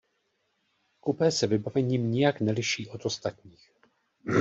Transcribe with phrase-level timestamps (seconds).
[0.99, 3.71] Kupé se vybavením nijak neliší od ostatních.